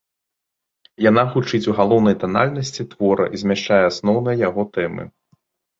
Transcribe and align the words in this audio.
Яна 1.09 1.25
гучыць 1.33 1.61
у 1.73 1.77
галоўнай 1.81 2.15
танальнасці 2.25 2.89
твора 2.95 3.29
і 3.33 3.45
змяшчае 3.45 3.81
асноўныя 3.93 4.35
яго 4.49 4.71
тэмы. 4.81 5.03